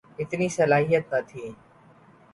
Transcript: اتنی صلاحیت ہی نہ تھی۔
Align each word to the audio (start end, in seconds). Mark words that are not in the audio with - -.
اتنی 0.19 0.47
صلاحیت 0.57 1.03
ہی 1.05 1.09
نہ 1.11 1.19
تھی۔ 1.29 1.45